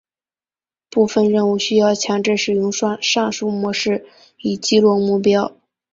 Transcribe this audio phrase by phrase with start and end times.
[0.89, 4.07] 部分任务需要强制使用上述模式
[4.39, 5.53] 以击落目标。